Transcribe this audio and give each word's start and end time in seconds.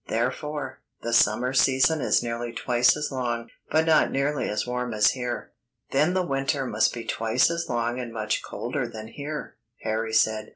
Therefore, 0.07 0.81
the 1.03 1.13
summer 1.13 1.53
season 1.53 2.01
is 2.01 2.23
nearly 2.23 2.51
twice 2.53 2.97
as 2.97 3.11
long, 3.11 3.49
but 3.69 3.85
not 3.85 4.09
nearly 4.09 4.49
as 4.49 4.65
warm 4.65 4.95
as 4.95 5.11
here." 5.11 5.51
"Then 5.91 6.15
the 6.15 6.25
winter 6.25 6.65
must 6.65 6.91
be 6.91 7.03
twice 7.05 7.51
as 7.51 7.69
long 7.69 7.99
and 7.99 8.11
much 8.11 8.41
colder 8.41 8.87
than 8.87 9.09
here," 9.09 9.57
Harry 9.83 10.13
said. 10.13 10.49